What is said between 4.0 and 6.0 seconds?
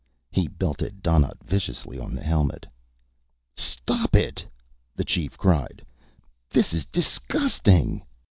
it!" the chief cried.